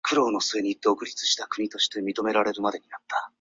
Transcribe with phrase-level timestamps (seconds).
[0.01, 0.01] 白石塔，白石搭。
[0.01, 0.01] 白石搭白塔，白塔
[2.59, 3.29] 白石搭